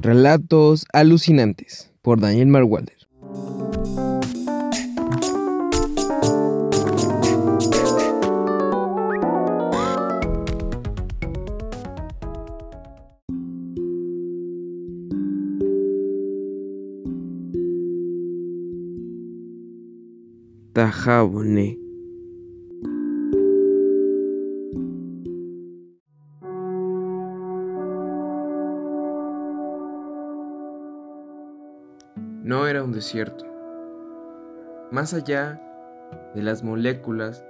Relatos 0.00 0.86
alucinantes 0.92 1.92
por 2.02 2.20
Daniel 2.20 2.46
Marwalder. 2.46 2.94
Tajabone. 20.72 21.87
No 32.48 32.66
era 32.66 32.82
un 32.82 32.92
desierto. 32.92 33.44
Más 34.90 35.12
allá 35.12 35.60
de 36.34 36.40
las 36.40 36.64
moléculas 36.64 37.44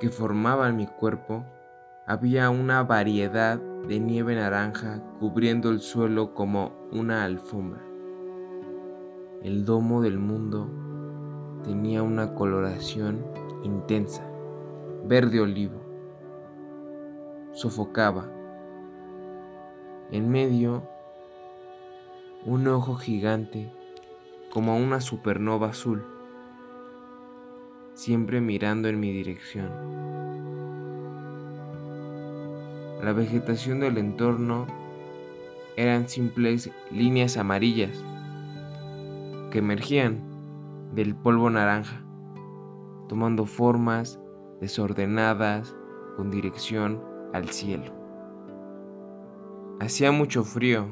que 0.00 0.08
formaban 0.08 0.76
mi 0.76 0.86
cuerpo, 0.86 1.44
había 2.06 2.48
una 2.50 2.84
variedad 2.84 3.58
de 3.58 3.98
nieve 3.98 4.36
naranja 4.36 5.02
cubriendo 5.18 5.70
el 5.70 5.80
suelo 5.80 6.32
como 6.32 6.70
una 6.92 7.24
alfombra. 7.24 7.82
El 9.42 9.64
domo 9.64 10.00
del 10.00 10.16
mundo 10.16 10.70
tenía 11.64 12.04
una 12.04 12.32
coloración 12.32 13.26
intensa, 13.64 14.30
verde 15.06 15.40
olivo. 15.40 15.80
Sofocaba. 17.50 18.30
En 20.12 20.30
medio, 20.30 20.88
un 22.44 22.68
ojo 22.68 22.94
gigante 22.94 23.72
como 24.56 24.74
una 24.78 25.02
supernova 25.02 25.68
azul, 25.68 26.02
siempre 27.92 28.40
mirando 28.40 28.88
en 28.88 28.98
mi 28.98 29.12
dirección. 29.12 29.68
La 33.02 33.12
vegetación 33.12 33.80
del 33.80 33.98
entorno 33.98 34.66
eran 35.76 36.08
simples 36.08 36.70
líneas 36.90 37.36
amarillas 37.36 38.02
que 39.50 39.58
emergían 39.58 40.22
del 40.94 41.14
polvo 41.14 41.50
naranja, 41.50 42.02
tomando 43.10 43.44
formas 43.44 44.18
desordenadas 44.62 45.76
con 46.16 46.30
dirección 46.30 47.02
al 47.34 47.50
cielo. 47.50 47.92
Hacía 49.80 50.12
mucho 50.12 50.44
frío 50.44 50.86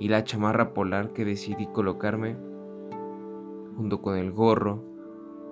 y 0.00 0.08
la 0.08 0.24
chamarra 0.24 0.74
polar 0.74 1.12
que 1.12 1.24
decidí 1.24 1.68
colocarme, 1.68 2.48
junto 3.78 4.02
con 4.02 4.18
el 4.18 4.32
gorro, 4.32 4.82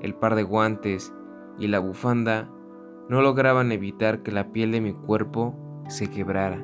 el 0.02 0.12
par 0.16 0.34
de 0.34 0.42
guantes 0.42 1.14
y 1.60 1.68
la 1.68 1.78
bufanda, 1.78 2.50
no 3.08 3.22
lograban 3.22 3.70
evitar 3.70 4.24
que 4.24 4.32
la 4.32 4.50
piel 4.50 4.72
de 4.72 4.80
mi 4.80 4.92
cuerpo 4.92 5.54
se 5.88 6.10
quebrara. 6.10 6.58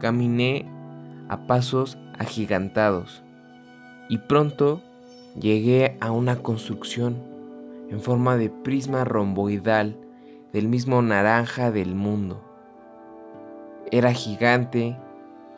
Caminé 0.00 0.66
a 1.28 1.46
pasos 1.46 1.98
agigantados 2.18 3.22
y 4.08 4.16
pronto 4.16 4.80
llegué 5.38 5.98
a 6.00 6.10
una 6.10 6.36
construcción 6.36 7.18
en 7.90 8.00
forma 8.00 8.38
de 8.38 8.48
prisma 8.48 9.04
romboidal 9.04 9.98
del 10.54 10.68
mismo 10.68 11.02
naranja 11.02 11.70
del 11.70 11.94
mundo. 11.94 12.42
Era 13.92 14.14
gigante 14.14 14.96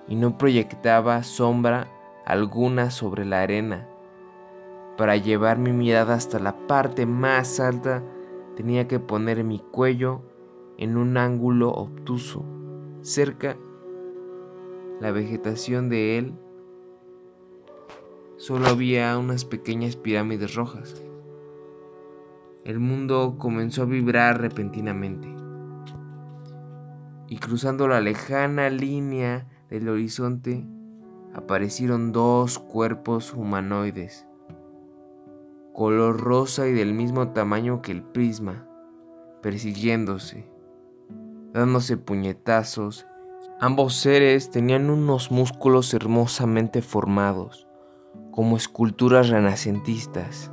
y 0.09 0.17
no 0.17 0.39
proyectaba 0.39 1.23
sombra 1.23 1.87
alguna 2.27 2.91
sobre 2.91 3.25
la 3.25 3.43
arena. 3.43 3.87
Para 5.03 5.17
llevar 5.17 5.59
mi 5.59 5.73
mirada 5.73 6.15
hasta 6.15 6.39
la 6.39 6.69
parte 6.69 7.07
más 7.07 7.59
alta 7.59 8.05
tenía 8.55 8.87
que 8.87 9.01
poner 9.01 9.43
mi 9.43 9.59
cuello 9.59 10.23
en 10.79 10.97
un 10.97 11.17
ángulo 11.17 11.73
obtuso. 11.73 12.45
Cerca, 13.01 13.57
la 15.01 15.11
vegetación 15.11 15.89
de 15.89 16.19
él 16.19 16.35
solo 18.37 18.69
había 18.69 19.19
unas 19.19 19.45
pequeñas 19.45 19.97
pirámides 19.97 20.55
rojas. 20.55 21.03
El 22.65 22.79
mundo 22.79 23.39
comenzó 23.41 23.83
a 23.83 23.87
vibrar 23.87 24.41
repentinamente. 24.41 25.27
Y 27.27 27.39
cruzando 27.39 27.89
la 27.89 28.01
lejana 28.01 28.71
línea 28.71 29.49
del 29.69 29.89
horizonte 29.89 30.65
aparecieron 31.35 32.13
dos 32.13 32.61
cuerpos 32.61 33.35
humanoides, 33.35 34.29
color 35.73 36.21
rosa 36.21 36.69
y 36.69 36.73
del 36.73 36.93
mismo 36.95 37.29
tamaño 37.29 37.83
que 37.83 37.93
el 37.93 38.03
prisma, 38.03 38.67
persiguiéndose, 39.43 40.51
dándose 41.53 41.97
puñetazos. 41.97 43.07
Ambos 43.61 43.95
seres 43.95 44.51
tenían 44.51 44.91
unos 44.91 45.31
músculos 45.31 45.95
hermosamente 45.95 46.83
formados 46.83 47.67
como 48.31 48.57
esculturas 48.57 49.29
renacentistas. 49.29 50.51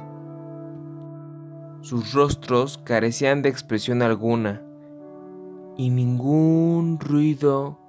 Sus 1.81 2.13
rostros 2.13 2.77
carecían 2.77 3.41
de 3.41 3.49
expresión 3.49 4.01
alguna 4.01 4.61
y 5.77 5.89
ningún 5.89 6.99
ruido 6.99 7.79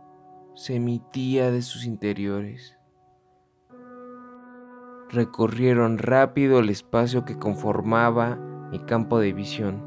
se 0.55 0.77
emitía 0.77 1.51
de 1.51 1.63
sus 1.63 1.85
interiores. 1.85 2.80
Recorrieron 5.13 5.99
rápido 5.99 6.61
el 6.61 6.69
espacio 6.69 7.25
que 7.25 7.37
conformaba 7.37 8.37
mi 8.71 8.79
campo 8.79 9.19
de 9.19 9.33
visión. 9.33 9.83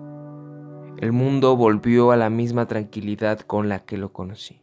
El 0.98 1.14
mundo 1.14 1.56
volvió 1.56 2.12
a 2.12 2.18
la 2.18 2.30
misma 2.30 2.66
tranquilidad 2.66 3.40
con 3.40 3.70
la 3.70 3.86
que 3.86 3.98
lo 3.98 4.12
conocí. 4.12 4.60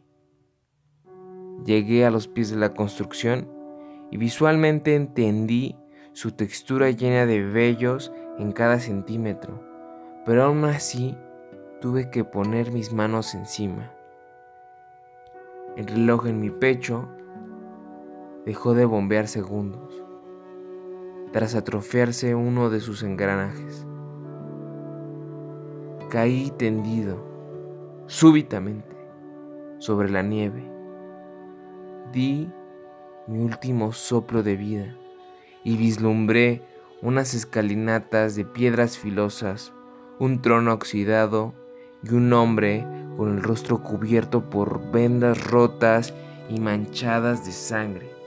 Llegué 1.65 2.05
a 2.05 2.11
los 2.11 2.27
pies 2.27 2.51
de 2.51 2.57
la 2.57 2.75
construcción 2.75 3.47
y 4.11 4.17
visualmente 4.17 4.95
entendí 4.95 5.75
su 6.13 6.33
textura 6.33 6.91
llena 6.91 7.25
de 7.25 7.43
vellos 7.43 8.11
en 8.37 8.51
cada 8.51 8.79
centímetro, 8.79 9.63
pero 10.27 10.43
aún 10.43 10.63
así 10.65 11.17
tuve 11.79 12.11
que 12.11 12.23
poner 12.23 12.71
mis 12.71 12.93
manos 12.93 13.33
encima. 13.33 13.91
El 15.75 15.87
reloj 15.87 16.27
en 16.27 16.39
mi 16.39 16.51
pecho 16.51 17.09
dejó 18.45 18.75
de 18.75 18.85
bombear 18.85 19.27
segundos, 19.27 20.00
tras 21.31 21.55
atrofiarse 21.55 22.35
uno 22.35 22.69
de 22.69 22.79
sus 22.79 23.03
engranajes. 23.03 23.85
Caí 26.09 26.51
tendido, 26.57 27.25
súbitamente, 28.07 28.95
sobre 29.79 30.09
la 30.09 30.21
nieve. 30.21 30.69
Di 32.11 32.49
mi 33.27 33.39
último 33.39 33.93
soplo 33.93 34.43
de 34.43 34.57
vida 34.57 34.97
y 35.63 35.77
vislumbré 35.77 36.61
unas 37.01 37.33
escalinatas 37.33 38.35
de 38.35 38.43
piedras 38.45 38.97
filosas, 38.97 39.73
un 40.19 40.41
trono 40.41 40.73
oxidado 40.73 41.53
y 42.03 42.13
un 42.13 42.33
hombre 42.33 42.85
con 43.15 43.37
el 43.37 43.43
rostro 43.43 43.81
cubierto 43.81 44.49
por 44.49 44.91
vendas 44.91 45.49
rotas 45.49 46.13
y 46.49 46.59
manchadas 46.59 47.45
de 47.45 47.51
sangre. 47.53 48.20